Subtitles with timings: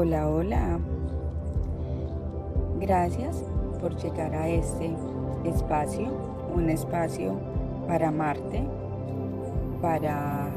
[0.00, 0.78] Hola, hola.
[2.78, 3.42] Gracias
[3.80, 4.94] por llegar a este
[5.44, 6.12] espacio,
[6.54, 7.34] un espacio
[7.88, 8.64] para amarte,
[9.82, 10.50] para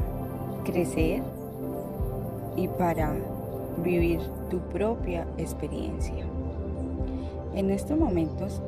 [0.62, 1.24] crecer
[2.54, 3.16] y para
[3.82, 6.24] vivir tu propia experiencia.
[7.52, 8.62] En estos momentos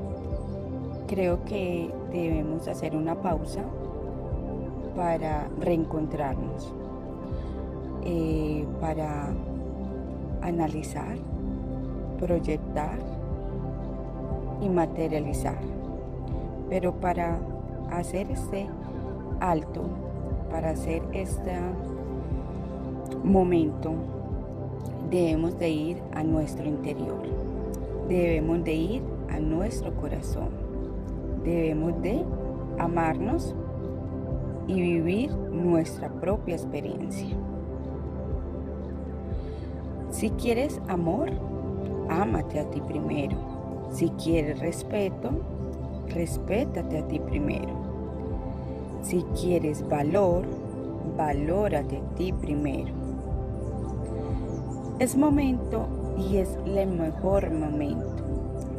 [1.07, 3.63] creo que debemos hacer una pausa
[4.97, 6.75] para reencontrarnos,
[8.05, 9.29] eh, para
[10.44, 11.16] analizar,
[12.21, 12.99] proyectar
[14.60, 15.59] y materializar.
[16.69, 17.38] Pero para
[17.91, 18.69] hacer este
[19.41, 19.83] alto,
[20.50, 21.53] para hacer este
[23.25, 23.93] momento,
[25.10, 27.22] debemos de ir a nuestro interior,
[28.09, 30.50] debemos de ir a nuestro corazón,
[31.43, 32.25] debemos de
[32.78, 33.54] amarnos
[34.66, 37.37] y vivir nuestra propia experiencia.
[40.15, 41.29] Si quieres amor,
[42.09, 43.37] ámate a ti primero.
[43.91, 45.31] Si quieres respeto,
[46.07, 47.75] respétate a ti primero.
[49.03, 50.45] Si quieres valor,
[51.16, 52.93] valórate a ti primero.
[55.01, 58.22] Es momento y es el mejor momento,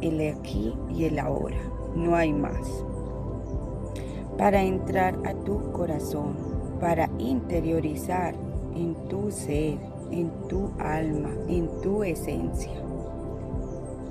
[0.00, 1.60] el aquí y el ahora,
[1.94, 2.82] no hay más.
[4.38, 6.34] Para entrar a tu corazón,
[6.80, 8.34] para interiorizar
[8.74, 9.76] en tu ser,
[10.10, 12.72] en tu alma, en tu esencia.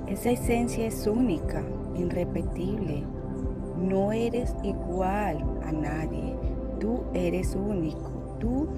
[0.06, 1.62] Esa esencia es única,
[1.96, 3.02] irrepetible.
[3.76, 6.34] No eres igual a nadie.
[6.78, 8.10] Tú eres único.
[8.38, 8.68] Tú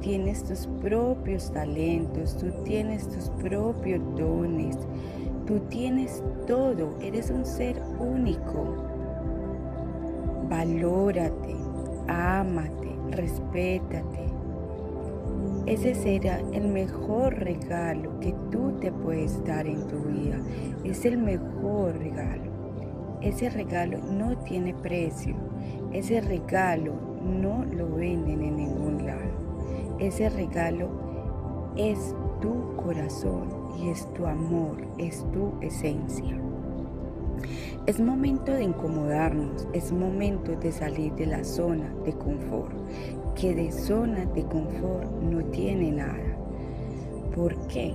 [0.00, 4.78] tienes tus propios talentos, tú tienes tus propios dones,
[5.46, 6.94] tú tienes todo.
[7.02, 8.76] Eres un ser único.
[10.48, 11.56] Valórate,
[12.06, 14.37] ámate, respétate
[15.66, 20.38] ese será el mejor regalo que tú te puedes dar en tu vida.
[20.84, 22.50] Es el mejor regalo.
[23.20, 25.34] Ese regalo no tiene precio.
[25.92, 29.96] Ese regalo no lo venden en ningún lado.
[29.98, 30.88] Ese regalo
[31.76, 36.38] es tu corazón y es tu amor, es tu esencia.
[37.86, 42.72] Es momento de incomodarnos, es momento de salir de la zona de confort,
[43.38, 46.36] que de zona de confort no tiene nada.
[47.34, 47.94] ¿Por qué?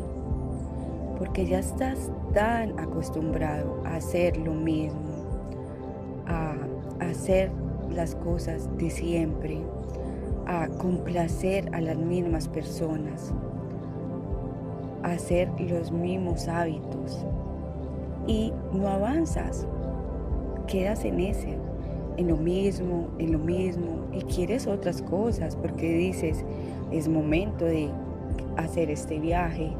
[1.17, 5.01] Porque ya estás tan acostumbrado a hacer lo mismo,
[6.27, 6.55] a
[7.03, 7.51] hacer
[7.89, 9.59] las cosas de siempre,
[10.47, 13.33] a complacer a las mismas personas,
[15.03, 17.25] a hacer los mismos hábitos
[18.27, 19.67] y no avanzas
[20.67, 21.57] quedas en ese,
[22.17, 26.43] en lo mismo, en lo mismo, y quieres otras cosas porque dices,
[26.91, 27.89] es momento de
[28.57, 29.71] hacer este viaje,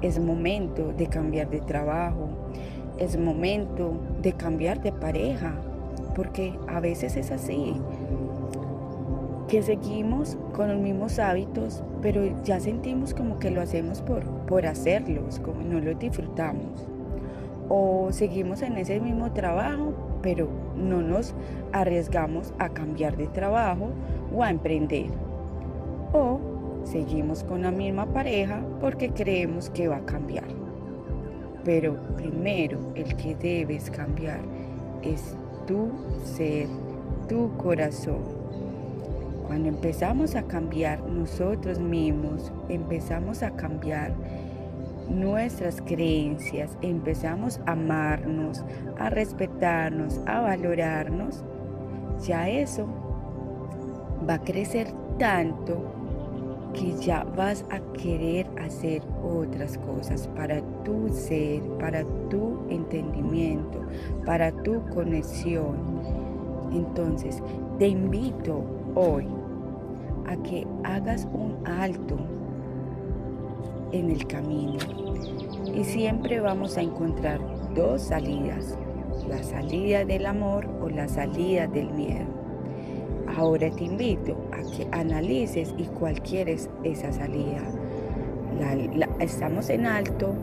[0.00, 2.28] es momento de cambiar de trabajo,
[2.98, 5.54] es momento de cambiar de pareja,
[6.14, 7.74] porque a veces es así,
[9.48, 14.66] que seguimos con los mismos hábitos, pero ya sentimos como que lo hacemos por, por
[14.66, 16.91] hacerlos, como no lo disfrutamos.
[17.68, 19.92] O seguimos en ese mismo trabajo,
[20.22, 21.34] pero no nos
[21.72, 23.90] arriesgamos a cambiar de trabajo
[24.34, 25.06] o a emprender.
[26.12, 26.40] O
[26.84, 30.44] seguimos con la misma pareja porque creemos que va a cambiar.
[31.64, 34.40] Pero primero el que debes cambiar
[35.02, 35.36] es
[35.66, 35.90] tu
[36.24, 36.66] ser,
[37.28, 38.42] tu corazón.
[39.46, 44.12] Cuando empezamos a cambiar nosotros mismos, empezamos a cambiar
[45.08, 48.64] nuestras creencias, empezamos a amarnos,
[48.98, 51.44] a respetarnos, a valorarnos,
[52.26, 52.86] ya eso
[54.28, 54.88] va a crecer
[55.18, 55.82] tanto
[56.72, 63.80] que ya vas a querer hacer otras cosas para tu ser, para tu entendimiento,
[64.24, 65.76] para tu conexión.
[66.72, 67.42] Entonces,
[67.78, 68.64] te invito
[68.94, 69.26] hoy
[70.26, 72.16] a que hagas un alto
[73.92, 74.78] en el camino.
[75.74, 77.40] Y siempre vamos a encontrar
[77.74, 78.76] dos salidas,
[79.28, 82.26] la salida del amor o la salida del miedo.
[83.36, 87.62] Ahora te invito a que analices y cuál quieres esa salida.
[89.20, 90.34] estamos en alto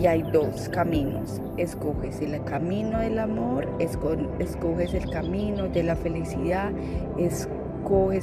[0.00, 1.40] y hay dos caminos.
[1.56, 6.72] Escoges el camino del amor, escoges el camino de la felicidad,
[7.18, 7.55] escoges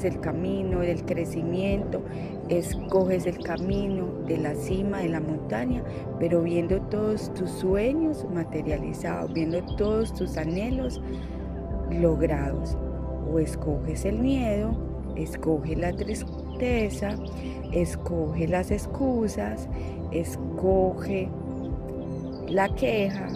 [0.03, 2.01] el camino del crecimiento,
[2.49, 5.83] escoges el camino de la cima de la montaña,
[6.19, 11.01] pero viendo todos tus sueños materializados, viendo todos tus anhelos
[11.89, 12.77] logrados.
[13.31, 14.75] O escoges el miedo,
[15.15, 17.15] escoge la tristeza
[17.73, 19.67] escoge las excusas,
[20.11, 21.29] escoge
[22.47, 23.27] la queja,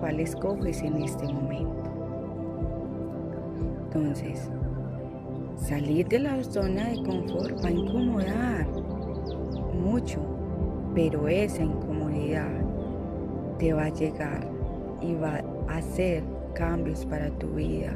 [0.00, 1.90] ¿cuál escoges en este momento?
[3.86, 4.50] Entonces,
[5.56, 8.66] salir de la zona de confort va a incomodar
[9.72, 10.20] mucho,
[10.94, 12.50] pero esa incomodidad
[13.58, 14.46] te va a llegar
[15.00, 17.92] y va a hacer cambios para tu vida.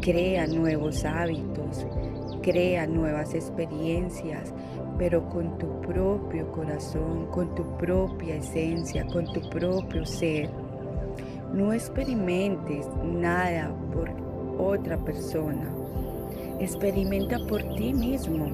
[0.00, 1.86] Crea nuevos hábitos,
[2.42, 4.52] crea nuevas experiencias,
[4.98, 10.50] pero con tu propio corazón, con tu propia esencia, con tu propio ser.
[11.52, 14.10] No experimentes nada por
[14.58, 15.72] otra persona.
[16.60, 18.46] Experimenta por ti mismo.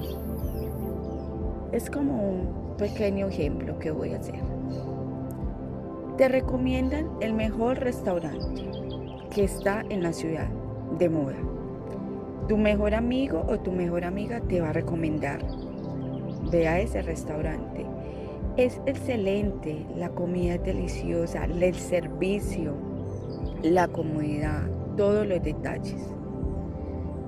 [1.71, 4.39] Es como un pequeño ejemplo que voy a hacer.
[6.17, 8.69] Te recomiendan el mejor restaurante
[9.33, 10.47] que está en la ciudad
[10.97, 11.35] de moda.
[12.47, 15.39] Tu mejor amigo o tu mejor amiga te va a recomendar
[16.51, 17.85] ve a ese restaurante.
[18.57, 22.73] Es excelente, la comida es deliciosa, el servicio,
[23.61, 24.63] la comodidad,
[24.95, 26.14] todos los detalles.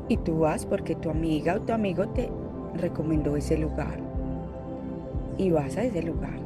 [0.10, 2.30] Y tú vas porque tu amiga o tu amigo te
[2.76, 4.00] recomendó ese lugar.
[5.38, 6.40] Y vas a ese lugar.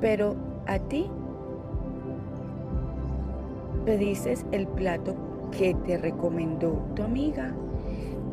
[0.00, 1.10] Pero a ti
[3.94, 5.14] dices el plato
[5.56, 7.54] que te recomendó tu amiga.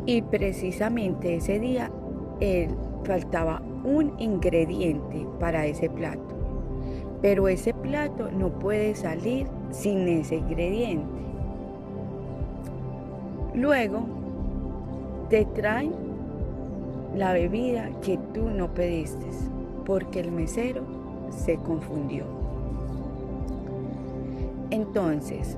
[0.06, 1.92] Y precisamente ese día
[2.40, 6.36] él faltaba un ingrediente para ese plato.
[7.22, 11.23] Pero ese plato no puede salir sin ese ingrediente.
[13.56, 14.02] Luego
[15.30, 15.94] te traen
[17.16, 19.28] la bebida que tú no pediste
[19.86, 20.82] porque el mesero
[21.30, 22.26] se confundió.
[24.72, 25.58] Entonces,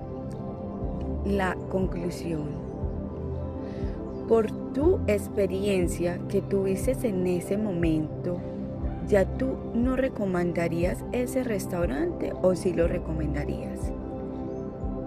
[1.25, 2.65] la conclusión
[4.27, 8.37] por tu experiencia que tuviste en ese momento,
[9.07, 13.91] ¿ya tú no recomendarías ese restaurante o sí lo recomendarías?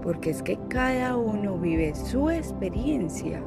[0.09, 3.43] Porque es que cada uno vive su experiencia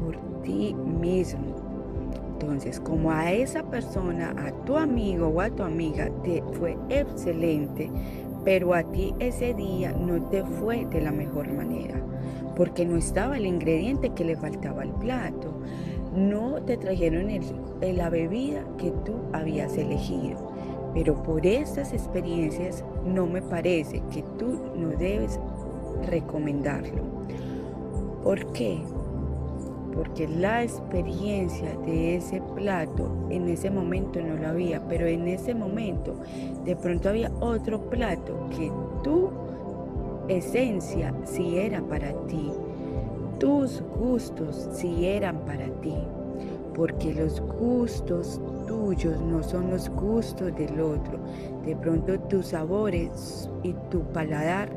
[0.00, 1.54] por ti mismo.
[2.32, 7.90] Entonces, como a esa persona, a tu amigo o a tu amiga te fue excelente,
[8.42, 12.00] pero a ti ese día no te fue de la mejor manera
[12.56, 15.52] porque no estaba el ingrediente que le faltaba al plato.
[16.16, 17.28] No te trajeron
[17.82, 20.57] la bebida que tú habías elegido.
[20.98, 25.38] Pero por estas experiencias no me parece que tú no debes
[26.10, 27.04] recomendarlo.
[28.24, 28.80] ¿Por qué?
[29.94, 35.54] Porque la experiencia de ese plato en ese momento no lo había, pero en ese
[35.54, 36.16] momento
[36.64, 38.68] de pronto había otro plato que
[39.04, 39.30] tú
[40.26, 42.50] esencia si era para ti,
[43.38, 45.94] tus gustos si eran para ti,
[46.74, 51.18] porque los gustos tuyos no son los gustos del otro.
[51.64, 54.68] De pronto tus sabores y tu paladar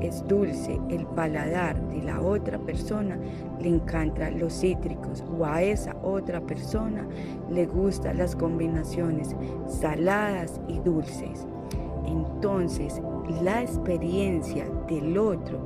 [0.00, 3.18] es dulce, el paladar de la otra persona
[3.60, 7.06] le encantan los cítricos o a esa otra persona
[7.50, 9.34] le gustan las combinaciones
[9.66, 11.46] saladas y dulces.
[12.04, 13.00] Entonces,
[13.42, 15.58] la experiencia del otro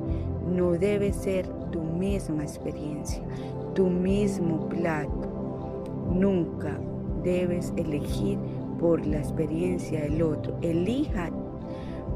[0.47, 3.21] no debe ser tu misma experiencia,
[3.73, 5.29] tu mismo plato.
[6.13, 6.77] Nunca
[7.23, 8.37] debes elegir
[8.79, 10.57] por la experiencia del otro.
[10.61, 11.29] Elija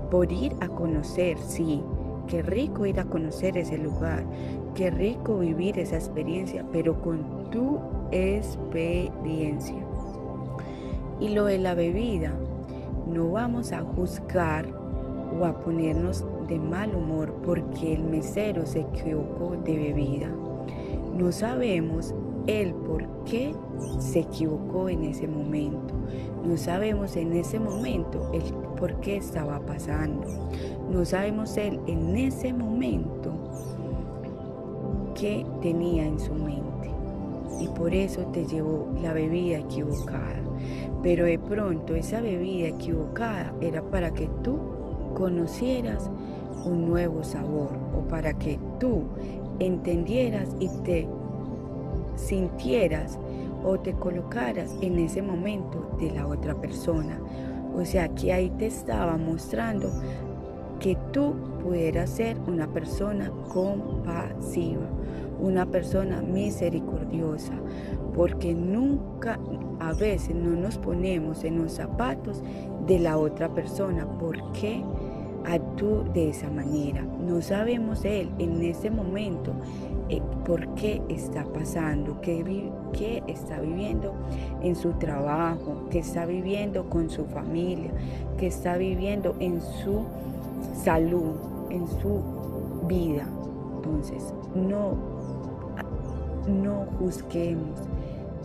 [0.10, 1.82] por ir a conocer, sí.
[2.28, 4.26] Qué rico ir a conocer ese lugar,
[4.74, 7.80] qué rico vivir esa experiencia, pero con tu
[8.12, 9.76] experiencia.
[11.20, 12.34] Y lo de la bebida,
[13.08, 14.66] no vamos a juzgar
[15.40, 20.30] o a ponernos de mal humor porque el mesero se equivocó de bebida.
[21.16, 22.14] No sabemos
[22.48, 23.54] el por qué
[24.00, 25.94] se equivocó en ese momento.
[26.46, 28.44] No sabemos en ese momento el
[28.78, 30.28] por qué estaba pasando.
[30.90, 33.34] No sabemos él en ese momento
[35.16, 36.92] qué tenía en su mente.
[37.60, 40.42] Y por eso te llevó la bebida equivocada.
[41.02, 44.58] Pero de pronto esa bebida equivocada era para que tú
[45.16, 46.10] conocieras
[46.66, 49.04] un nuevo sabor o para que tú
[49.60, 51.08] entendieras y te
[52.16, 53.20] sintieras
[53.64, 57.20] o te colocaras en ese momento de la otra persona.
[57.76, 59.90] O sea que ahí te estaba mostrando
[60.80, 64.88] que tú pudieras ser una persona compasiva,
[65.40, 67.54] una persona misericordiosa,
[68.14, 69.40] porque nunca,
[69.80, 72.42] a veces no nos ponemos en los zapatos
[72.86, 74.06] de la otra persona.
[74.20, 74.84] ¿Por qué?
[75.46, 77.04] actúe de esa manera.
[77.04, 79.54] No sabemos él en ese momento
[80.10, 84.14] eh, por qué está pasando, qué, está viviendo
[84.62, 87.92] en su trabajo, qué está viviendo con su familia,
[88.38, 90.04] qué está viviendo en su
[90.84, 91.34] salud,
[91.72, 92.22] en su
[92.88, 93.28] vida.
[93.78, 94.96] Entonces, no,
[96.48, 97.80] no juzguemos,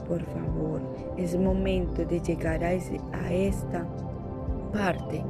[0.09, 0.81] por favor.
[1.19, 3.87] Es momento de llegar a, a esta
[4.73, 5.23] parte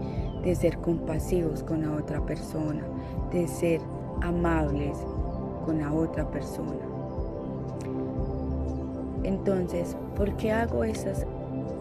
[0.44, 2.84] de ser compasivos con la otra persona,
[3.32, 3.80] de ser
[4.22, 4.96] amables
[5.64, 6.86] con la otra persona.
[9.22, 11.12] Entonces, ¿por qué hago esa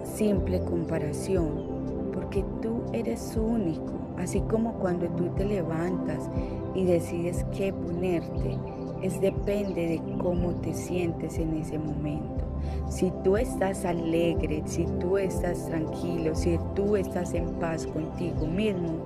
[0.03, 2.11] simple comparación?
[2.13, 6.29] Porque tú eres único, así como cuando tú te levantas
[6.75, 8.57] y decides qué ponerte,
[9.01, 12.45] es depende de cómo te sientes en ese momento.
[12.89, 18.97] Si tú estás alegre, si tú estás tranquilo, si tú estás en paz contigo mismo,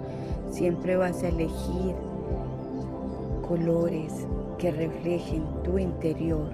[0.50, 1.96] siempre vas a elegir
[3.48, 4.26] colores
[4.72, 6.50] reflejen tu interior.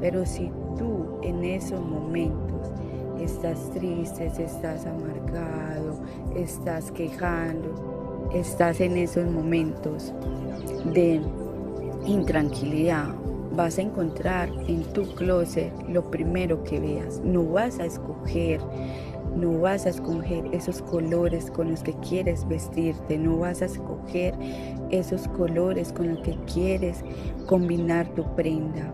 [0.00, 2.72] Pero si tú en esos momentos
[3.20, 6.00] estás triste, estás amargado,
[6.36, 10.12] estás quejando, estás en esos momentos
[10.92, 11.20] de
[12.06, 13.14] intranquilidad,
[13.52, 17.20] vas a encontrar en tu closet lo primero que veas.
[17.20, 18.60] No vas a escoger,
[19.38, 24.34] no vas a escoger esos colores con los que quieres vestirte, no vas a escoger
[24.90, 27.04] esos colores con los que quieres
[27.46, 28.92] combinar tu prenda.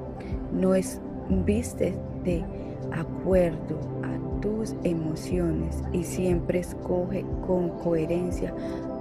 [0.52, 2.44] No es viste de
[2.92, 8.54] acuerdo a tus emociones y siempre escoge con coherencia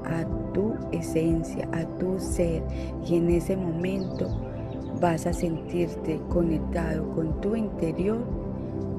[0.05, 2.63] a tu esencia, a tu ser
[3.05, 4.29] y en ese momento
[4.99, 8.21] vas a sentirte conectado con tu interior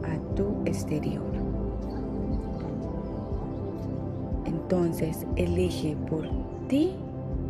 [0.05, 1.34] a tu exterior.
[4.64, 6.26] Entonces elige por
[6.68, 6.92] ti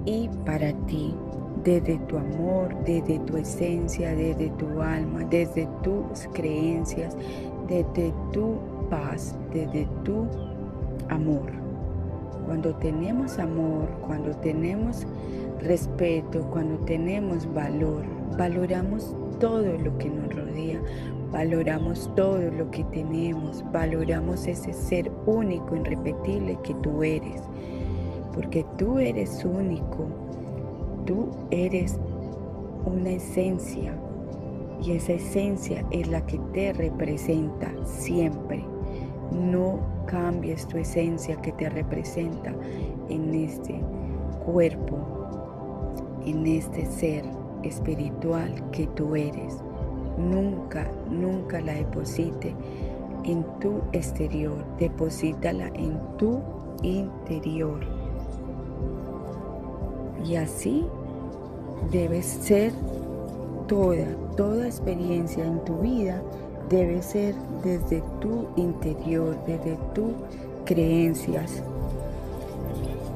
[0.05, 1.15] y para ti,
[1.63, 7.17] desde tu amor, desde tu esencia, desde tu alma, desde tus creencias,
[7.69, 8.57] desde tu
[8.91, 10.27] paz, desde tu
[11.09, 11.53] amor.
[12.47, 15.07] Cuando tenemos amor, cuando tenemos
[15.61, 18.05] respeto, cuando tenemos valor,
[18.37, 20.81] valoramos todo lo que nos rodea,
[21.35, 27.43] valoramos todo lo que tenemos, valoramos ese ser único, irrepetible que tú eres,
[28.33, 30.07] porque tú eres único,
[31.05, 31.99] tú eres
[32.87, 33.99] una esencia
[34.81, 38.65] y esa esencia es la que te representa siempre.
[39.33, 42.55] No cambies tu esencia que te representa
[43.09, 43.81] en este
[44.45, 44.99] cuerpo,
[46.25, 47.25] en este ser
[47.65, 49.65] espiritual que tú eres.
[50.17, 52.55] Nunca, nunca la deposite
[53.25, 56.41] en tu exterior, deposítala en tu
[56.83, 57.81] interior.
[60.25, 60.87] Y así
[61.91, 62.73] debes ser
[63.67, 64.07] toda,
[64.37, 66.23] toda experiencia en tu vida
[66.69, 70.13] debe ser desde tu interior, desde tus
[70.65, 71.63] creencias.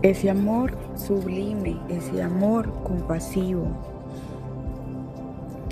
[0.03, 3.67] Ese amor sublime, ese amor compasivo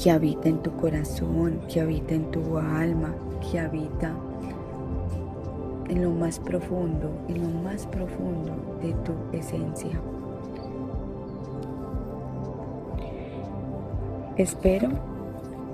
[0.06, 4.14] que habita en tu corazón, que habita en tu alma, que habita
[5.88, 10.00] en lo más profundo, en lo más profundo de tu esencia.
[14.36, 14.90] Espero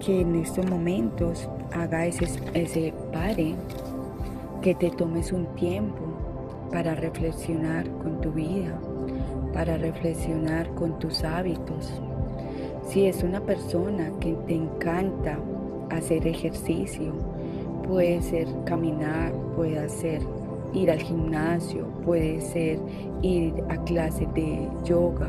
[0.01, 2.25] que en estos momentos haga ese,
[2.55, 3.55] ese pare,
[4.63, 6.01] que te tomes un tiempo
[6.73, 8.81] para reflexionar con tu vida,
[9.53, 12.01] para reflexionar con tus hábitos.
[12.87, 15.39] Si es una persona que te encanta
[15.91, 17.13] hacer ejercicio,
[17.87, 20.23] puede ser caminar, puede ser
[20.75, 22.79] ir al gimnasio, puede ser
[23.23, 25.29] ir a clases de yoga,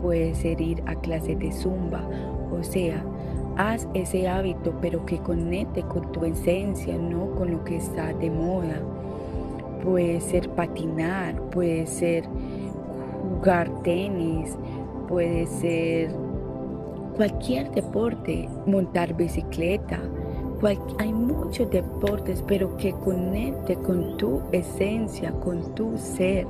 [0.00, 2.02] puede ser ir a clases de zumba,
[2.50, 3.04] o sea,
[3.58, 8.30] Haz ese hábito, pero que conecte con tu esencia, no con lo que está de
[8.30, 8.82] moda.
[9.82, 12.24] Puede ser patinar, puede ser
[13.22, 14.54] jugar tenis,
[15.08, 16.10] puede ser
[17.16, 20.00] cualquier deporte, montar bicicleta.
[20.98, 26.46] hay muchos deportes, pero que conecte con tu esencia, con tu ser,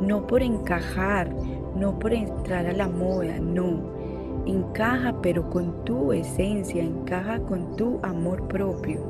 [0.00, 1.30] no por encajar,
[1.76, 4.00] no por entrar a la moda, no
[4.46, 9.00] encaja pero con tu esencia, encaja con tu amor propio.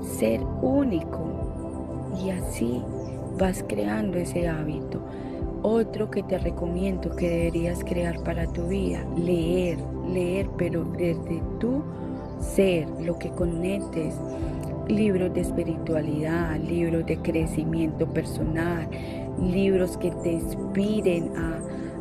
[0.00, 2.82] Ser único y así
[3.38, 5.00] vas creando ese hábito.
[5.62, 9.78] Otro que te recomiendo que deberías crear para tu vida, leer,
[10.14, 11.82] leer, pero desde tu
[12.40, 14.14] ser, lo que conectes,
[14.88, 18.88] libros de espiritualidad, libros de crecimiento personal,
[19.40, 21.58] libros que te inspiren a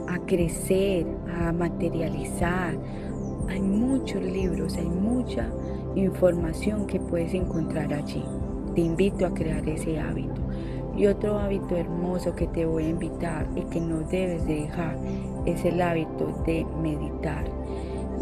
[0.07, 1.05] a crecer,
[1.39, 2.75] a materializar.
[3.49, 5.49] Hay muchos libros, hay mucha
[5.95, 8.23] información que puedes encontrar allí.
[8.75, 10.41] Te invito a crear ese hábito.
[10.95, 14.95] Y otro hábito hermoso que te voy a invitar y que no debes de dejar
[15.45, 17.45] es el hábito de meditar.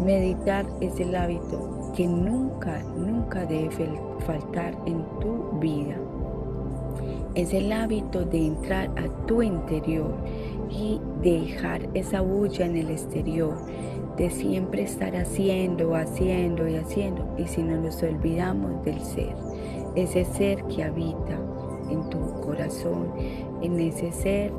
[0.04, 3.70] Meditar es el hábito que nunca, nunca debe
[4.26, 5.96] faltar en tu vida.
[7.34, 10.12] Es el hábito de entrar a tu interior
[10.68, 13.54] y dejar esa bulla en el exterior,
[14.16, 19.36] de siempre estar haciendo, haciendo y haciendo, y si no nos olvidamos del ser,
[19.94, 21.38] ese ser que habita
[21.90, 23.12] en tu corazón,
[23.62, 24.52] en ese ser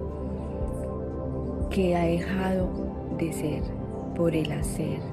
[1.70, 2.70] que ha dejado
[3.18, 3.64] de ser
[4.16, 5.13] por el hacer,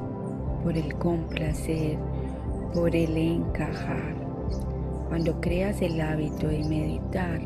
[0.62, 1.98] por el complacer,
[2.74, 4.14] por el encajar.
[5.08, 7.40] Cuando creas el hábito de meditar,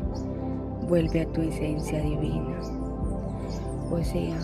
[0.87, 2.59] vuelve a tu esencia divina.
[3.89, 4.37] O sea,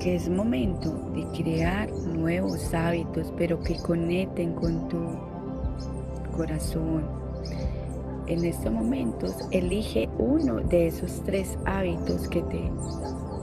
[0.00, 4.98] que es momento de crear nuevos hábitos, pero que conecten con tu
[6.36, 7.04] corazón.
[8.26, 12.70] En estos momentos, elige uno de esos tres hábitos que te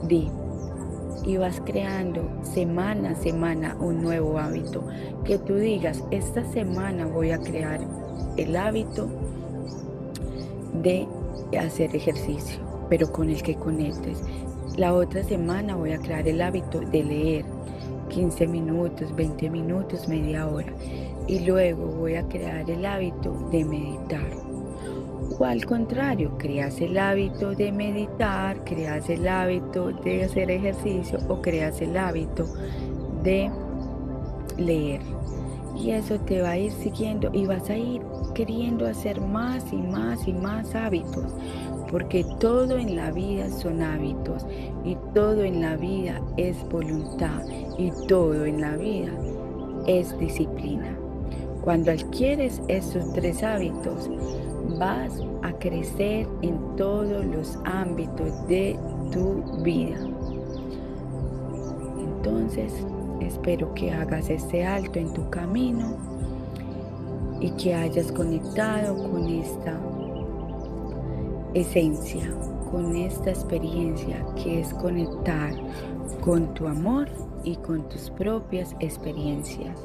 [0.06, 0.30] di
[1.24, 4.86] y vas creando semana a semana un nuevo hábito.
[5.24, 7.80] Que tú digas, esta semana voy a crear
[8.36, 9.08] el hábito
[10.82, 11.06] de
[11.58, 14.22] hacer ejercicio, pero con el que conectes.
[14.76, 17.44] La otra semana voy a crear el hábito de leer
[18.08, 20.72] 15 minutos, 20 minutos, media hora.
[21.26, 24.43] Y luego voy a crear el hábito de meditar.
[25.38, 31.42] O al contrario, creas el hábito de meditar, creas el hábito de hacer ejercicio o
[31.42, 32.46] creas el hábito
[33.24, 33.50] de
[34.56, 35.00] leer.
[35.76, 38.00] Y eso te va a ir siguiendo y vas a ir
[38.34, 41.34] queriendo hacer más y más y más hábitos,
[41.90, 44.46] porque todo en la vida son hábitos
[44.84, 47.42] y todo en la vida es voluntad
[47.76, 49.10] y todo en la vida
[49.86, 50.96] es disciplina.
[51.62, 54.10] Cuando adquieres esos tres hábitos,
[54.78, 58.78] vas a crecer en todos los ámbitos de
[59.12, 59.98] tu vida.
[61.98, 62.72] Entonces,
[63.20, 65.96] espero que hagas este alto en tu camino
[67.40, 69.78] y que hayas conectado con esta
[71.52, 72.32] esencia,
[72.70, 75.52] con esta experiencia que es conectar
[76.20, 77.08] con tu amor
[77.44, 79.78] y con tus propias experiencias.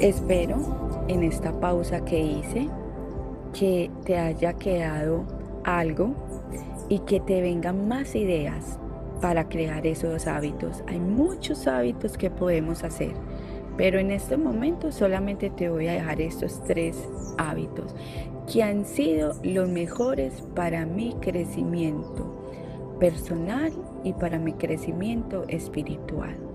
[0.00, 0.56] Espero
[1.08, 2.70] en esta pausa que hice,
[3.52, 5.26] que te haya quedado
[5.62, 6.14] algo
[6.88, 8.78] y que te vengan más ideas
[9.20, 10.82] para crear esos hábitos.
[10.86, 13.12] Hay muchos hábitos que podemos hacer,
[13.76, 16.96] pero en este momento solamente te voy a dejar estos tres
[17.36, 17.94] hábitos
[18.50, 22.42] que han sido los mejores para mi crecimiento
[22.98, 23.70] personal
[24.02, 26.49] y para mi crecimiento espiritual.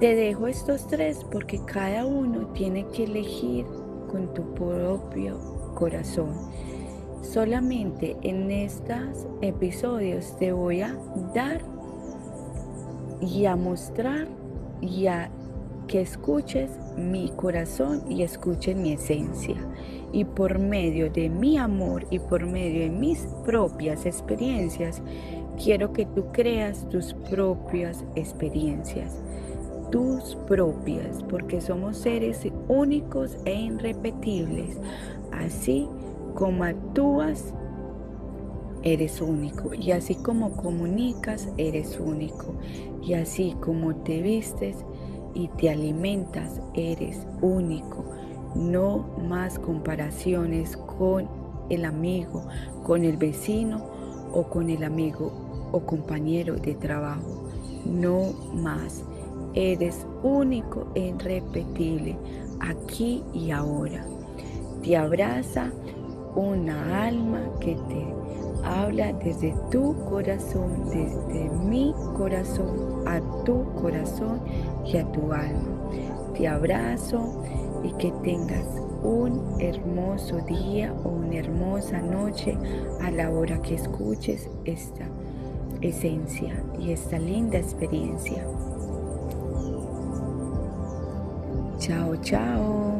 [0.00, 3.66] Te dejo estos tres porque cada uno tiene que elegir
[4.08, 5.40] con tu propio
[5.74, 6.28] corazón.
[7.20, 10.96] Solamente en estos episodios te voy a
[11.34, 11.62] dar
[13.20, 14.28] y a mostrar
[14.80, 15.32] y a
[15.88, 19.56] que escuches mi corazón y escuches mi esencia.
[20.12, 25.02] Y por medio de mi amor y por medio de mis propias experiencias,
[25.60, 29.20] quiero que tú creas tus propias experiencias
[29.90, 34.78] tus propias, porque somos seres únicos e irrepetibles.
[35.32, 35.88] Así
[36.34, 37.52] como actúas,
[38.82, 39.74] eres único.
[39.74, 42.54] Y así como comunicas, eres único.
[43.02, 44.84] Y así como te vistes
[45.34, 48.04] y te alimentas, eres único.
[48.54, 51.28] No más comparaciones con
[51.68, 52.46] el amigo,
[52.84, 53.84] con el vecino
[54.32, 55.32] o con el amigo
[55.72, 57.44] o compañero de trabajo.
[57.84, 59.04] No más.
[59.60, 62.16] Eres único e irrepetible,
[62.60, 64.06] aquí y ahora.
[64.84, 65.72] Te abraza
[66.36, 68.06] una alma que te
[68.64, 74.40] habla desde tu corazón, desde mi corazón a tu corazón
[74.86, 75.90] y a tu alma.
[76.36, 77.42] Te abrazo
[77.82, 78.64] y que tengas
[79.02, 82.56] un hermoso día o una hermosa noche
[83.00, 85.08] a la hora que escuches esta
[85.80, 88.46] esencia y esta linda experiencia.
[91.88, 92.97] Chao, chao.